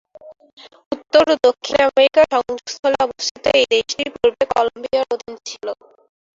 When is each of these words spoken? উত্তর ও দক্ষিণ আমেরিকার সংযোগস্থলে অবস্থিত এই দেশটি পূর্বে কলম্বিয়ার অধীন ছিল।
উত্তর 0.91 1.23
ও 1.29 1.45
দক্ষিণ 1.45 1.77
আমেরিকার 1.87 2.25
সংযোগস্থলে 2.33 2.97
অবস্থিত 3.05 3.43
এই 3.53 3.65
দেশটি 3.73 4.03
পূর্বে 4.15 4.43
কলম্বিয়ার 4.53 5.07
অধীন 5.15 5.35
ছিল। 5.47 5.65